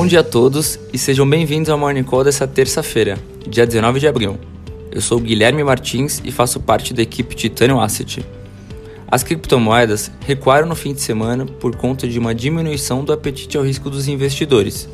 [0.00, 4.08] Bom dia a todos e sejam bem-vindos ao Morning Call dessa terça-feira, dia 19 de
[4.08, 4.38] abril.
[4.90, 8.24] Eu sou Guilherme Martins e faço parte da equipe Titanium Asset.
[9.06, 13.62] As criptomoedas recuaram no fim de semana por conta de uma diminuição do apetite ao
[13.62, 14.88] risco dos investidores.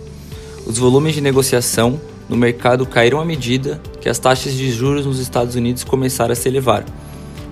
[0.66, 5.20] Os volumes de negociação no mercado caíram à medida que as taxas de juros nos
[5.20, 6.84] Estados Unidos começaram a se elevar.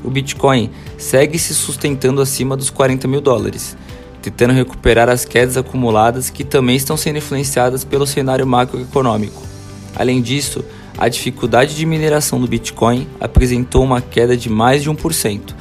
[0.02, 3.76] O Bitcoin segue se sustentando acima dos 40 mil dólares
[4.30, 9.42] tentando recuperar as quedas acumuladas que também estão sendo influenciadas pelo cenário macroeconômico.
[9.94, 10.64] Além disso,
[10.96, 15.54] a dificuldade de mineração do Bitcoin apresentou uma queda de mais de 1%,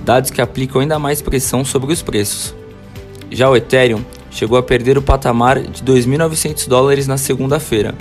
[0.00, 2.54] dados que aplicam ainda mais pressão sobre os preços.
[3.30, 7.94] Já o Ethereum chegou a perder o patamar de 2.900 dólares na segunda-feira,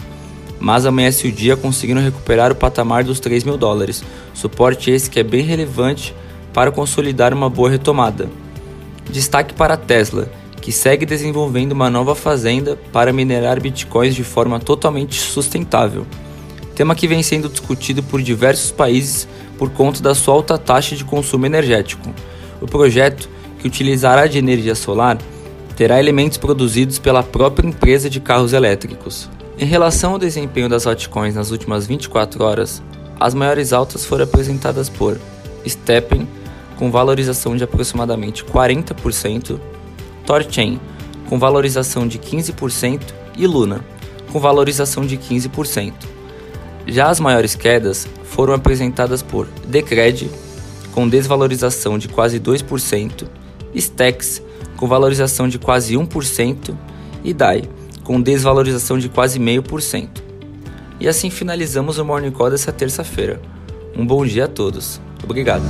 [0.60, 4.04] mas amanhece o dia conseguindo recuperar o patamar dos 3 mil dólares,
[4.34, 6.16] suporte esse que é bem relevante
[6.52, 8.28] para consolidar uma boa retomada.
[9.10, 10.30] Destaque para a Tesla,
[10.62, 16.06] que segue desenvolvendo uma nova fazenda para minerar bitcoins de forma totalmente sustentável.
[16.76, 19.28] Tema que vem sendo discutido por diversos países
[19.58, 22.14] por conta da sua alta taxa de consumo energético.
[22.62, 25.18] O projeto, que utilizará de energia solar,
[25.76, 29.30] terá elementos produzidos pela própria empresa de carros elétricos.
[29.58, 32.84] Em relação ao desempenho das altcoins nas últimas 24 horas,
[33.20, 35.20] as maiores altas foram apresentadas por
[35.68, 36.28] Steppen,
[36.78, 39.60] com valorização de aproximadamente 40%,
[40.26, 40.80] Torchain,
[41.28, 43.02] com valorização de 15%,
[43.38, 43.84] e Luna,
[44.32, 45.94] com valorização de 15%.
[46.88, 50.30] Já as maiores quedas foram apresentadas por Decred,
[50.94, 53.28] com desvalorização de quase 2%,
[53.76, 54.42] Stex,
[54.76, 56.76] com valorização de quase 1%,
[57.24, 57.64] e DAI,
[58.04, 60.08] com desvalorização de quase 0,5%.
[61.00, 63.40] E assim finalizamos o Morning Call dessa terça-feira.
[63.96, 65.00] Um bom dia a todos.
[65.24, 65.66] Obrigado.